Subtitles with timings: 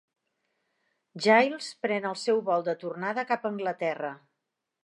[1.25, 4.15] Giles pren el seu vol de tornada cap a Anglaterra.